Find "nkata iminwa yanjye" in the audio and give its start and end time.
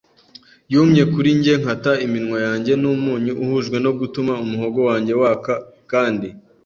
1.61-2.73